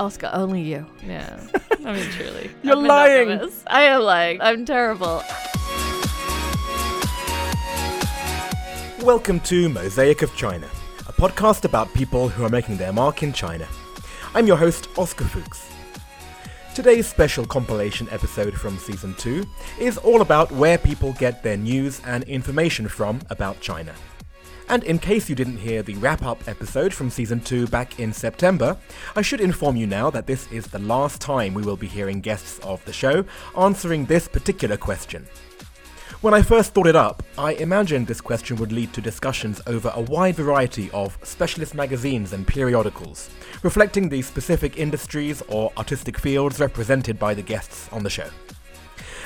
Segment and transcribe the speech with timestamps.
[0.00, 0.86] Oscar, only you.
[1.04, 1.40] Yeah.
[1.84, 2.50] I mean, truly.
[2.62, 3.50] You're I'm lying.
[3.66, 4.40] I am lying.
[4.40, 5.22] I'm terrible.
[9.04, 10.68] Welcome to Mosaic of China,
[11.08, 13.66] a podcast about people who are making their mark in China.
[14.34, 15.68] I'm your host, Oscar Fuchs.
[16.74, 19.44] Today's special compilation episode from Season 2
[19.80, 23.92] is all about where people get their news and information from about China.
[24.70, 28.12] And in case you didn't hear the wrap up episode from Season 2 back in
[28.12, 28.76] September,
[29.16, 32.20] I should inform you now that this is the last time we will be hearing
[32.20, 33.24] guests of the show
[33.56, 35.26] answering this particular question.
[36.20, 39.90] When I first thought it up, I imagined this question would lead to discussions over
[39.94, 43.30] a wide variety of specialist magazines and periodicals,
[43.62, 48.28] reflecting the specific industries or artistic fields represented by the guests on the show.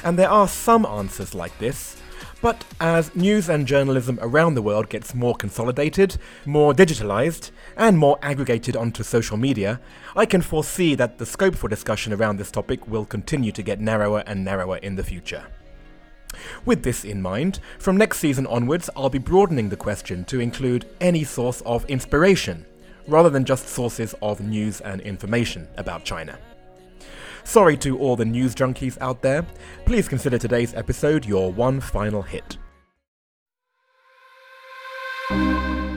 [0.04, 2.01] And there are some answers like this,
[2.42, 8.18] but as news and journalism around the world gets more consolidated, more digitalized, and more
[8.20, 9.80] aggregated onto social media,
[10.16, 13.80] I can foresee that the scope for discussion around this topic will continue to get
[13.80, 15.46] narrower and narrower in the future.
[16.64, 20.86] With this in mind, from next season onwards, I'll be broadening the question to include
[21.00, 22.66] any source of inspiration,
[23.06, 26.38] rather than just sources of news and information about China.
[27.44, 29.46] Sorry to all the news junkies out there,
[29.84, 32.56] please consider today's episode your one final hit.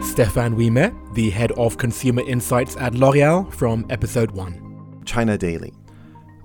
[0.02, 5.04] Stefan Wiemer, the head of consumer insights at L'Oreal, from episode 1.
[5.06, 5.74] China Daily.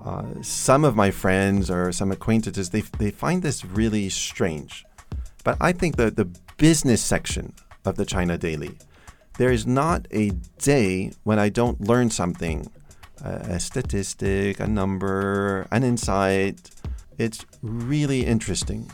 [0.04, 4.86] Uh, some of my friends or some acquaintances they, they find this really strange
[5.44, 6.24] but i think that the
[6.56, 7.52] business section
[7.84, 8.78] of the china daily
[9.36, 12.66] there is not a day when i don't learn something
[13.24, 16.70] a statistic a number an insight
[17.18, 18.90] it's really interesting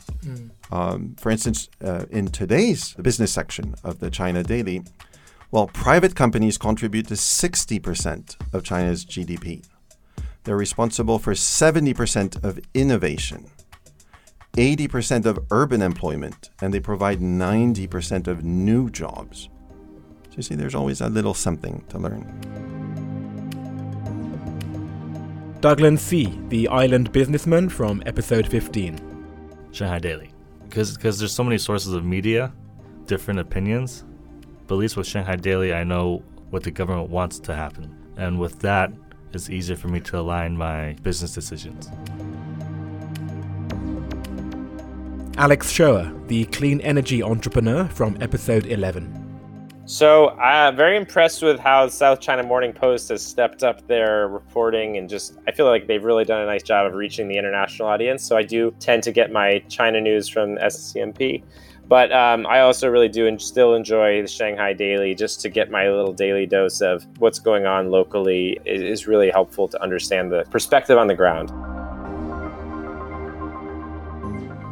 [0.72, 4.82] um, for instance uh, in today's business section of the china daily
[5.50, 9.64] well private companies contribute to 60% of china's gdp
[10.46, 13.50] they're responsible for 70% of innovation,
[14.52, 19.48] 80% of urban employment, and they provide 90% of new jobs.
[20.28, 23.05] So you see, there's always a little something to learn.
[25.66, 29.00] Douglas C., the island businessman from episode 15.
[29.72, 30.30] Shanghai Daily.
[30.62, 32.52] Because because there's so many sources of media,
[33.06, 34.04] different opinions.
[34.68, 37.92] But at least with Shanghai Daily, I know what the government wants to happen.
[38.16, 38.92] And with that,
[39.32, 41.90] it's easier for me to align my business decisions.
[45.36, 49.25] Alex Shoer, the clean energy entrepreneur from episode 11.
[49.86, 54.96] So I'm very impressed with how South China Morning Post has stepped up their reporting
[54.96, 57.86] and just I feel like they've really done a nice job of reaching the international
[57.86, 58.24] audience.
[58.24, 61.44] So I do tend to get my China news from SCMP.
[61.86, 65.70] But um, I also really do and still enjoy the Shanghai Daily just to get
[65.70, 70.32] my little daily dose of what's going on locally is, is really helpful to understand
[70.32, 71.52] the perspective on the ground.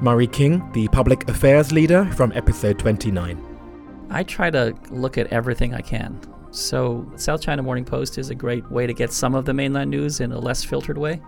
[0.02, 3.53] Murray King, the public affairs leader from episode 29.
[4.10, 6.20] I try to look at everything I can.
[6.50, 9.90] So, South China Morning Post is a great way to get some of the mainland
[9.90, 11.20] news in a less filtered way.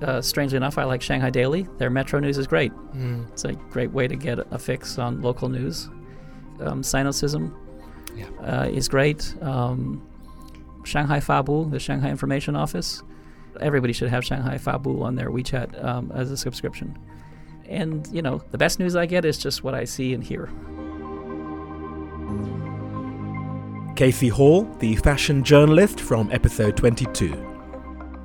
[0.00, 1.66] Uh, strangely enough, I like Shanghai Daily.
[1.76, 2.72] Their Metro News is great.
[3.32, 5.90] It's a great way to get a fix on local news.
[6.60, 7.54] Um, Sinocism
[8.42, 9.34] uh, is great.
[9.42, 10.06] Um,
[10.84, 13.02] Shanghai Fabu, the Shanghai Information Office.
[13.60, 16.98] Everybody should have Shanghai Fabu on their WeChat um, as a subscription.
[17.66, 20.48] And, you know, the best news I get is just what I see and hear.
[23.96, 27.48] Casey Hall, the fashion journalist from episode 22.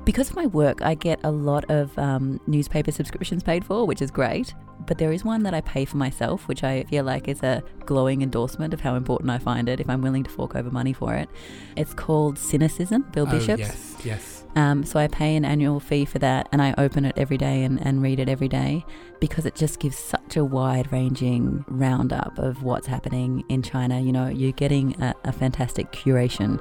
[0.06, 4.00] Because of my work, I get a lot of um, newspaper subscriptions paid for, which
[4.00, 4.54] is great.
[4.86, 7.62] But there is one that I pay for myself, which I feel like is a
[7.84, 10.92] glowing endorsement of how important I find it if I'm willing to fork over money
[10.92, 11.28] for it.
[11.76, 13.58] It's called Sinocism, Bill Bishop's.
[13.58, 14.35] yes, yes.
[14.56, 17.62] Um, so I pay an annual fee for that and I open it every day
[17.62, 18.86] and, and read it every day
[19.20, 24.00] because it just gives such a wide ranging roundup of what's happening in China.
[24.00, 26.58] You know, you're getting a, a fantastic curation.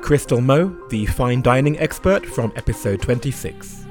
[0.00, 3.84] Crystal Moe, the fine dining expert from episode 26.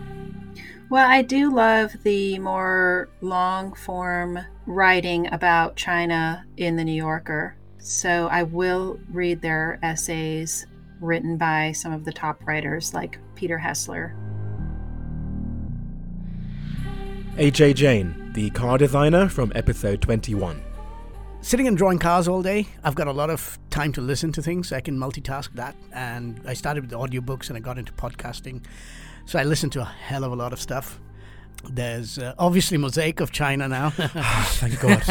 [0.90, 7.58] Well, I do love the more long form writing about China in the New Yorker.
[7.86, 10.66] So I will read their essays
[11.02, 14.16] written by some of the top writers like Peter Hessler.
[17.36, 20.64] AJ Jane, the car designer from episode 21.
[21.42, 24.42] Sitting and drawing cars all day, I've got a lot of time to listen to
[24.42, 24.72] things.
[24.72, 25.76] I can multitask that.
[25.92, 28.64] And I started with audiobooks and I got into podcasting.
[29.26, 31.02] So I listen to a hell of a lot of stuff.
[31.70, 33.90] There's uh, obviously Mosaic of China now.
[33.92, 35.02] Thank God.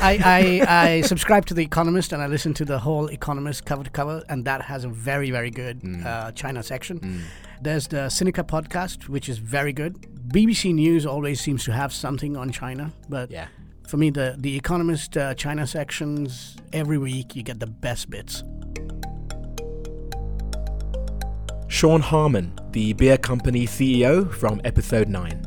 [0.00, 3.84] I, I, I subscribe to The Economist and I listen to the whole Economist cover
[3.84, 7.24] to cover, and that has a very, very good uh, China section.
[7.60, 9.94] There's the Sinica podcast, which is very good.
[10.28, 13.48] BBC News always seems to have something on China, but yeah.
[13.86, 18.42] for me, the, the Economist uh, China sections, every week you get the best bits.
[21.68, 25.45] Sean Harmon, the beer company CEO from episode 9.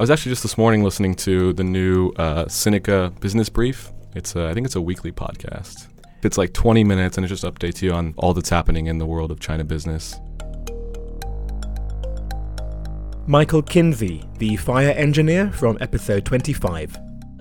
[0.00, 3.92] I was actually just this morning listening to the new uh, Sinica Business Brief.
[4.14, 5.88] It's a, I think it's a weekly podcast.
[6.22, 9.04] It's like 20 minutes and it just updates you on all that's happening in the
[9.04, 10.18] world of China business.
[13.26, 16.96] Michael Kinsey, the fire engineer from episode 25.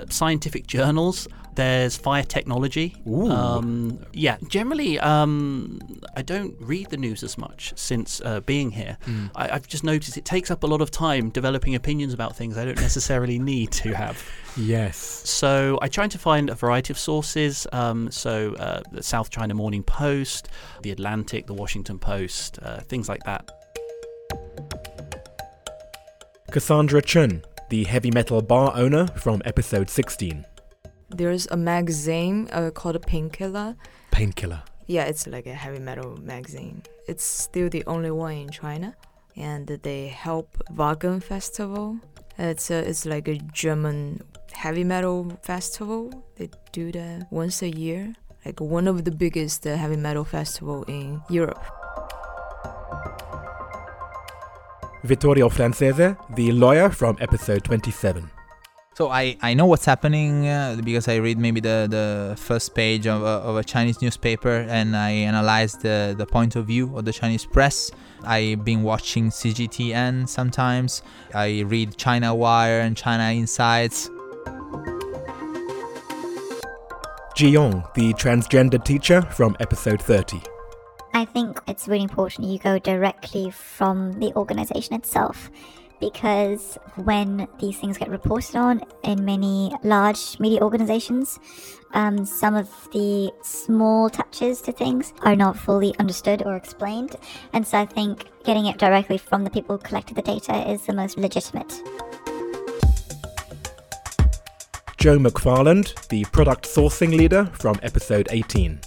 [0.09, 1.29] scientific journals.
[1.59, 2.95] There's fire technology.
[3.05, 5.81] Um, yeah, generally, um,
[6.15, 8.97] I don't read the news as much since uh, being here.
[9.35, 12.57] I, I've just noticed it takes up a lot of time developing opinions about things
[12.57, 14.25] I don't necessarily need to have.
[14.55, 14.95] Yes.
[15.29, 17.67] So I try to find a variety of sources.
[17.73, 20.47] Um, so uh, the South China Morning Post,
[20.81, 23.51] the Atlantic, the Washington Post, uh, things like that.
[26.51, 30.45] Cassandra Chun, the heavy metal bar owner from episode 16.
[31.09, 33.75] There's a magazine uh, called Painkiller.
[34.11, 34.63] Painkiller.
[34.87, 36.83] Yeah, it's like a heavy metal magazine.
[37.07, 38.95] It's still the only one in China,
[39.35, 41.97] and they help Wacken Festival.
[42.37, 46.11] It's a, it's like a German heavy metal festival.
[46.35, 48.13] They do that once a year,
[48.45, 51.63] like one of the biggest uh, heavy metal festival in Europe.
[55.03, 58.29] Vittorio Francese, the lawyer from episode 27.
[58.99, 63.07] So I, I know what's happening uh, because I read maybe the, the first page
[63.07, 67.05] of a, of a Chinese newspaper and I analyze the, the point of view of
[67.05, 67.91] the Chinese press.
[68.25, 71.01] I've been watching CGTN sometimes.
[71.33, 74.09] I read China Wire and China Insights.
[77.37, 80.41] Ji Yong, the transgender teacher from episode 30.
[81.13, 85.49] I think it's really important you go directly from the organization itself
[85.99, 91.39] because when these things get reported on in many large media organizations,
[91.93, 97.15] um, some of the small touches to things are not fully understood or explained.
[97.53, 100.85] And so I think getting it directly from the people who collected the data is
[100.85, 101.81] the most legitimate.
[104.97, 108.81] Joe McFarland, the product sourcing leader from episode 18.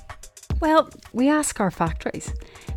[0.61, 2.33] Well, we ask our factories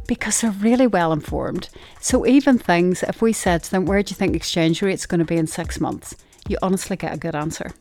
[0.08, 1.70] because they're really well informed.
[2.00, 5.20] So even things, if we said to them, where do you think exchange rate's going
[5.20, 6.16] to be in six months?
[6.48, 7.72] You honestly get a good answer.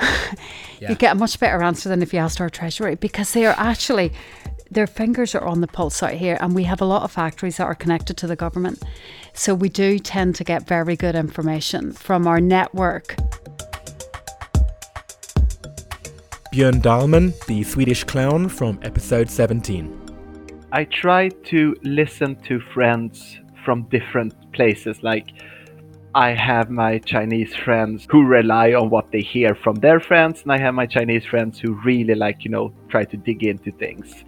[0.80, 0.88] Yeah.
[0.88, 3.54] You get a much better answer than if you asked our treasury because they are
[3.58, 4.12] actually
[4.70, 7.58] their fingers are on the pulse out here and we have a lot of factories
[7.58, 8.82] that are connected to the government.
[9.34, 13.16] So we do tend to get very good information from our network.
[16.52, 20.09] Björn Dahlman, the Swedish clown from episode 17.
[20.72, 25.02] I try to listen to friends from different places.
[25.02, 25.32] Like,
[26.14, 30.52] I have my Chinese friends who rely on what they hear from their friends, and
[30.52, 34.24] I have my Chinese friends who really, like, you know, try to dig into things.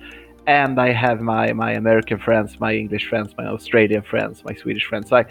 [0.48, 4.86] And I have my, my American friends, my English friends, my Australian friends, my Swedish
[4.86, 5.10] friends.
[5.10, 5.24] So I,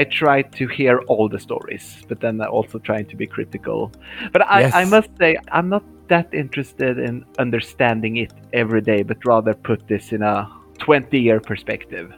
[0.00, 3.90] I try to hear all the stories, but then I also trying to be critical.
[4.32, 4.74] But I, Yes.
[4.74, 9.88] I must say, I'm not that interested in understanding it every day, but rather put
[9.88, 10.36] this in a
[10.80, 12.12] 20 year perspective.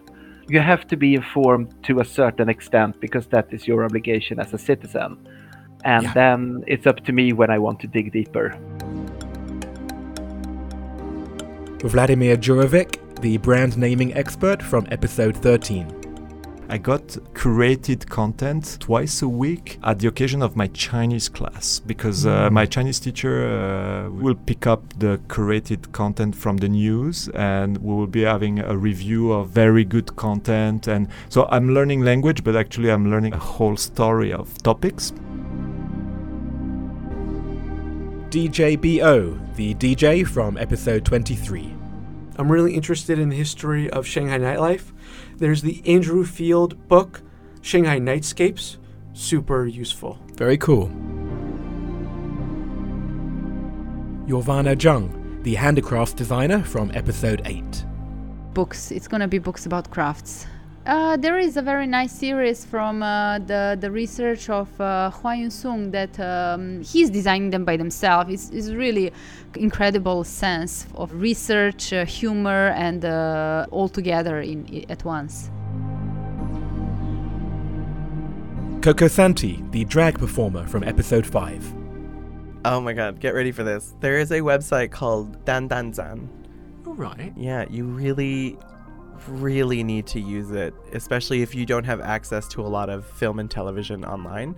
[0.48, 4.52] You have to be informed to a certain extent because that is your obligation as
[4.52, 5.16] a citizen.
[5.84, 6.14] And Yeah.
[6.14, 8.46] then it's up to me when I want to dig deeper.
[11.84, 15.97] Vladimir Jurovic, the brand naming expert from episode 13.
[16.70, 22.26] I got curated content twice a week at the occasion of my Chinese class because
[22.26, 27.78] uh, my Chinese teacher uh, will pick up the curated content from the news and
[27.78, 30.88] we will be having a review of very good content.
[30.88, 35.12] And so I'm learning language, but actually I'm learning a whole story of topics.
[38.28, 41.74] DJ BO, the DJ from episode 23.
[42.36, 44.92] I'm really interested in the history of Shanghai nightlife.
[45.38, 47.22] There's the Andrew Field book,
[47.62, 48.76] Shanghai Nightscapes.
[49.12, 50.18] Super useful.
[50.34, 50.88] Very cool.
[54.26, 57.84] Yorvana Jung, the handicraft designer from episode 8.
[58.52, 58.90] books.
[58.90, 60.46] It's going to be books about crafts.
[60.88, 65.38] Uh, there is a very nice series from uh, the the research of uh, Huan
[65.40, 68.30] Yun Song that um, he's designing them by himself.
[68.30, 69.12] It's, it's really
[69.54, 75.50] incredible sense of research, uh, humor, and uh, all together in, i- at once.
[78.80, 81.74] Coco Santi, the drag performer from episode 5.
[82.64, 83.94] Oh my god, get ready for this.
[84.00, 86.30] There is a website called Dan Dan Zan.
[86.86, 87.34] All right.
[87.36, 88.56] Yeah, you really,
[89.28, 93.06] really need to use it, especially if you don't have access to a lot of
[93.06, 94.54] film and television online.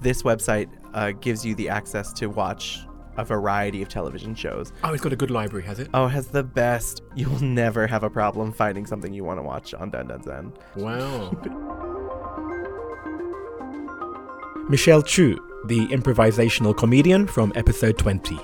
[0.00, 2.80] This website uh, gives you the access to watch
[3.18, 4.72] a variety of television shows.
[4.84, 5.88] Oh, it's got a good library, has it?
[5.92, 7.02] Oh, it has the best.
[7.18, 10.22] You will never have a problem finding something you want to watch on Dan Dan
[10.22, 10.52] Zan.
[10.76, 11.30] Wow.
[14.68, 18.38] Michelle Chu, the improvisational comedian from episode 20.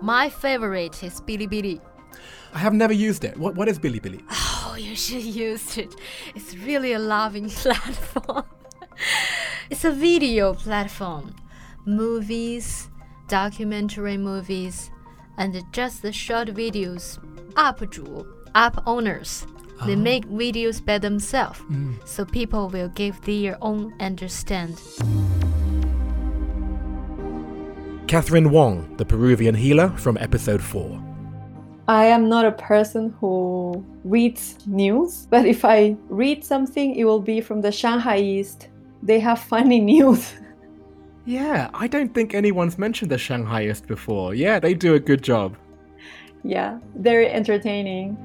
[0.00, 1.80] My favorite is Bilibili.
[2.54, 3.36] I have never used it.
[3.36, 4.22] What, what is Bilibili?
[4.76, 5.94] Oh, you should use it.
[6.34, 8.44] It's really a loving platform.
[9.70, 11.34] it's a video platform.
[11.86, 12.88] Movies,
[13.28, 14.90] documentary movies,
[15.38, 17.18] and just the short videos.
[17.56, 19.46] up 主 app owners.
[19.86, 19.96] They Oh.
[19.96, 21.94] make videos by themselves, Mm.
[22.06, 24.74] so people will give their own understand.
[28.08, 31.00] Catherine Wong, the Peruvian healer from episode 4.
[31.88, 37.20] I am not a person who reads news, but if I read something, it will
[37.20, 38.66] be from the Shanghaiist.
[39.02, 40.34] They have funny news.
[41.24, 44.34] Yeah, I don't think anyone's mentioned the Shanghaiist before.
[44.34, 45.56] Yeah, they do a good job.
[46.42, 48.16] yeah, very entertaining.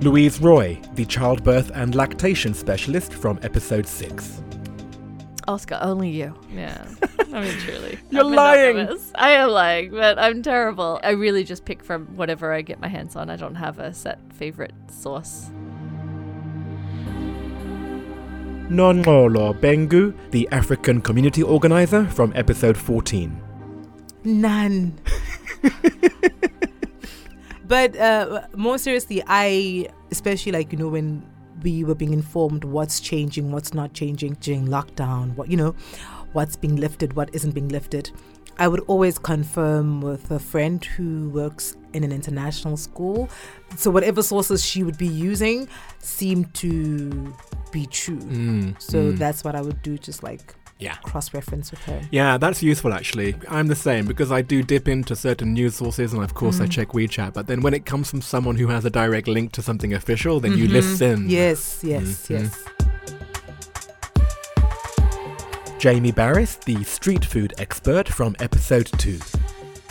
[0.00, 4.42] Louise Roy, the childbirth and lactation specialist from episode 6.
[5.46, 6.34] Oscar, only you.
[6.52, 6.84] Yeah.
[7.32, 7.98] I mean, truly.
[8.10, 8.76] You're I'm lying.
[8.76, 9.12] monogamous.
[9.14, 11.00] I am lying, but I'm terrible.
[11.02, 13.30] I really just pick from whatever I get my hands on.
[13.30, 15.50] I don't have a set favorite source.
[18.68, 23.40] Nonolo Bengu, the African community organizer from episode 14.
[24.24, 24.98] None.
[27.66, 31.26] but uh, more seriously, I, especially like, you know, when
[31.62, 35.74] we were being informed what's changing, what's not changing during lockdown, what, you know,
[36.32, 38.10] what's being lifted, what isn't being lifted,
[38.58, 43.28] I would always confirm with a friend who works in an international school.
[43.76, 47.34] So whatever sources she would be using seemed to
[47.70, 48.18] be true.
[48.18, 49.18] Mm, so mm.
[49.18, 50.96] that's what I would do, just like Yeah.
[50.96, 52.02] cross reference with her.
[52.10, 53.36] Yeah, that's useful actually.
[53.48, 56.66] I'm the same because I do dip into certain news sources and of course I
[56.66, 56.70] Mm.
[56.70, 59.62] check WeChat, but then when it comes from someone who has a direct link to
[59.62, 60.72] something official, then you Mhm.
[60.72, 61.30] listen.
[61.30, 62.30] Yes, yes, Mhm.
[62.30, 62.64] yes.
[65.82, 69.18] Jamie Barris, the street food expert from episode 2.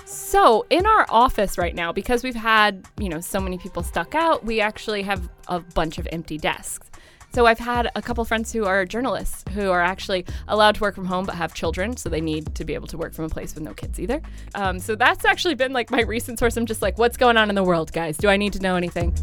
[0.05, 4.15] So, in our office right now, because we've had, you know, so many people stuck
[4.15, 6.89] out, we actually have a bunch of empty desks.
[7.33, 10.95] So, I've had a couple friends who are journalists who are actually allowed to work
[10.95, 13.29] from home but have children, so they need to be able to work from a
[13.29, 14.21] place with no kids either.
[14.55, 16.55] Um, so, that's actually been like my recent source.
[16.55, 18.15] I'm just like, what's going on in the world, guys?
[18.15, 19.13] Do I need to know anything?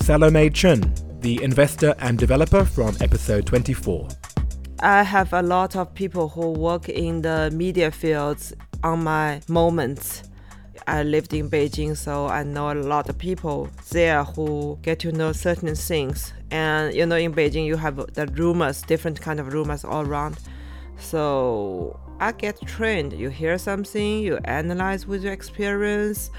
[0.00, 0.94] Salome Chun,
[1.26, 4.06] the investor and developer from episode 24.
[4.78, 8.52] I have a lot of people who work in the media fields
[8.84, 10.22] on my moments.
[10.86, 15.10] I lived in Beijing, so I know a lot of people there who get to
[15.10, 16.32] know certain things.
[16.52, 20.38] And you know, in Beijing, you have the rumors, different kind of rumors all around.
[20.96, 23.14] So I get trained.
[23.14, 26.30] You hear something, you analyze with your experience,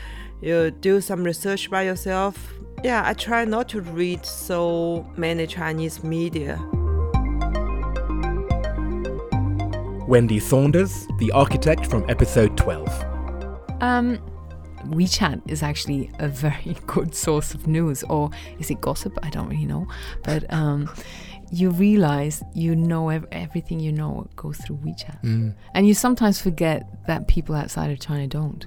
[0.41, 2.53] you do some research by yourself.
[2.83, 6.57] Yeah, I try not to read so many Chinese media.
[10.07, 12.87] Wendy Saunders, the architect from episode 12.
[13.81, 14.19] Um,
[14.85, 18.29] WeChat is actually a very good source of news, or
[18.59, 19.17] is it gossip?
[19.23, 19.87] I don't really know.
[20.23, 20.89] But um,
[21.51, 25.21] you realize you know ev- everything you know goes through WeChat.
[25.23, 25.55] Mm.
[25.73, 28.65] And you sometimes forget that people outside of China don't.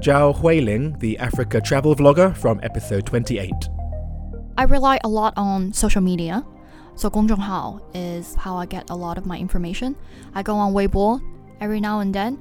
[0.00, 3.52] Zhao Huiling, the Africa travel vlogger from episode 28.
[4.56, 6.46] I rely a lot on social media.
[6.94, 9.96] So Gongzhonghao is how I get a lot of my information.
[10.36, 11.20] I go on Weibo
[11.60, 12.38] every now and then,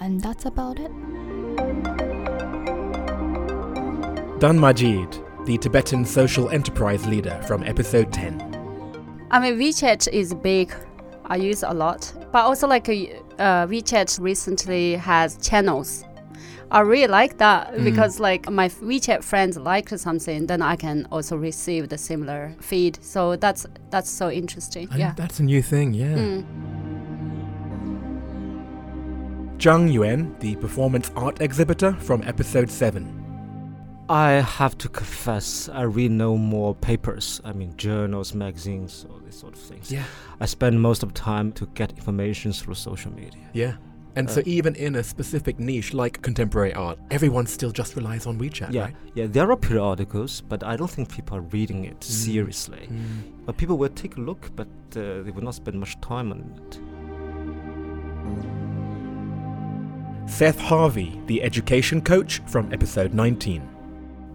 [0.00, 0.90] and that's about it.
[4.40, 8.40] Dan Majid, the Tibetan social enterprise leader from episode 10.
[9.30, 10.74] I mean, WeChat is big.
[11.24, 12.92] I use a lot, but also like uh,
[13.38, 16.04] uh WeChat recently has channels
[16.70, 17.84] I really like that Mm.
[17.84, 22.98] because like my WeChat friends liked something, then I can also receive the similar feed.
[23.02, 24.88] So that's that's so interesting.
[24.90, 25.12] And yeah.
[25.16, 26.16] That's a new thing, yeah.
[26.16, 26.44] Mm.
[29.58, 33.22] Zhang Yuan, the performance art exhibitor from episode 7.
[34.08, 37.40] I have to confess, I read no more papers.
[37.44, 39.90] I mean, journals, magazines, all these sort of things.
[39.90, 40.04] Yeah.
[40.40, 43.40] I spend most of the time to get information through social media.
[43.52, 43.74] Yeah.
[44.16, 48.26] And Uh, so, even in a specific niche like contemporary art, everyone still just relies
[48.26, 48.96] on WeChat, yeah, right?
[49.14, 52.88] yeah, there are periodicals, but I don't think people are reading it seriously.
[52.90, 53.44] Mm.
[53.44, 56.40] But people will take a look, but uh, they will not spend much time on
[56.56, 56.80] it.
[60.28, 63.75] Seth Harvey, the education coach from episode 19.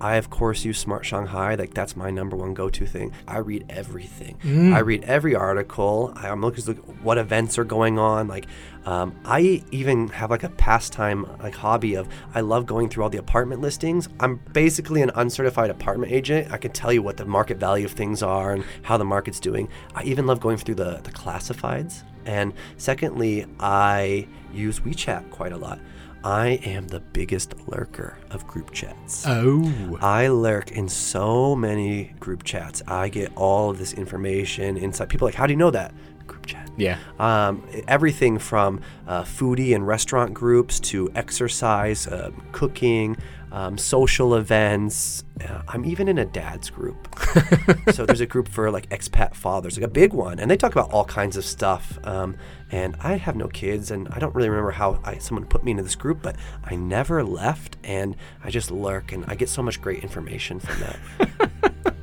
[0.02, 1.56] I of course use Smart Shanghai.
[1.56, 3.14] Like that's my number one go-to thing.
[3.28, 4.38] I read everything.
[4.44, 4.74] Mm.
[4.74, 6.12] I read every article.
[6.16, 8.28] I'm looking at what events are going on.
[8.28, 8.48] Like
[8.86, 13.10] um, I even have like a pastime, like hobby of I love going through all
[13.12, 14.10] the apartment listings.
[14.20, 16.52] I'm basically an uncertified apartment agent.
[16.52, 19.40] I can tell you what the market value of things are and how the market's
[19.40, 19.70] doing.
[19.94, 22.04] I even love going through the the classifieds.
[22.26, 25.80] And secondly, I use WeChat quite a lot.
[26.24, 29.24] I am the biggest lurker of group chats.
[29.28, 29.98] Oh.
[30.02, 32.84] I lurk in so many group chats.
[32.88, 35.10] I get all of this information inside.
[35.10, 35.94] People are like, how do you know that?
[36.28, 36.70] Group chat.
[36.78, 36.98] Yeah.
[37.20, 43.18] Um, everything from uh, foodie and restaurant groups to exercise, uh, cooking,
[43.52, 45.24] um, social events.
[45.44, 47.08] Uh, I'm even in a dad's group.
[47.92, 50.72] so there's a group for like expat fathers, like a big one, and they talk
[50.72, 52.00] about all kinds of stuff.
[52.04, 52.38] Um,
[52.72, 55.72] and I have no kids, and I don't really remember how I, someone put me
[55.72, 59.62] into this group, but I never left, and I just lurk, and I get so
[59.62, 61.00] much great information from that.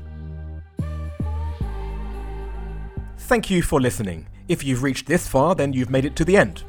[3.18, 4.26] Thank you for listening.
[4.48, 6.64] If you've reached this far, then you've made it to the end.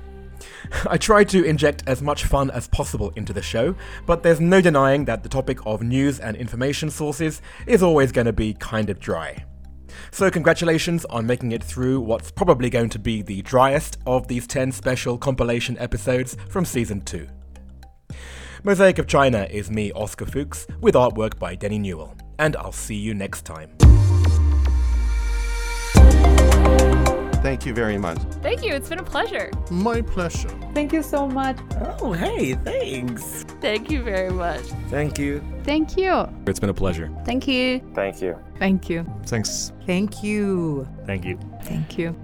[0.90, 4.62] I try to inject as much fun as possible into the show, but there's no
[4.62, 8.90] denying that the topic of news and information sources is always going to be kind
[8.90, 9.46] of dry.
[10.12, 14.48] So, congratulations on making it through what's probably going to be the driest of these
[14.48, 17.28] 10 special compilation episodes from season 2.
[18.64, 22.96] Mosaic of China is me, Oscar Fuchs, with artwork by Denny Newell, and I'll see
[22.96, 23.70] you next time.
[27.42, 28.18] Thank you very much.
[28.42, 28.74] Thank you.
[28.74, 29.50] It's been a pleasure.
[29.72, 30.50] My pleasure.
[30.74, 31.58] Thank you so much.
[32.02, 33.44] Oh, hey, thanks.
[33.62, 34.62] Thank you very much.
[34.90, 35.42] Thank you.
[35.64, 36.28] Thank you.
[36.48, 37.10] It's been a pleasure.
[37.26, 37.80] Thank you.
[37.96, 38.38] Thank you.
[38.58, 39.06] Thank you.
[39.26, 39.72] Thanks.
[39.86, 40.88] Thank you.
[41.06, 41.40] Thank you.
[41.64, 42.16] Thank you.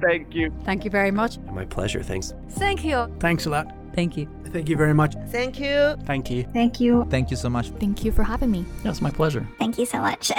[0.00, 0.52] Thank you.
[0.64, 1.38] Thank you very much.
[1.52, 2.02] My pleasure.
[2.02, 2.34] Thanks.
[2.50, 3.06] Thank you.
[3.20, 3.72] Thanks a lot.
[3.94, 4.28] Thank you.
[4.46, 5.14] Thank you very much.
[5.28, 5.94] Thank you.
[6.04, 6.42] Thank you.
[6.52, 7.06] Thank you.
[7.08, 7.68] Thank you so much.
[7.70, 8.64] Thank you for having me.
[8.82, 9.46] That's my pleasure.
[9.58, 10.32] Thank you so much.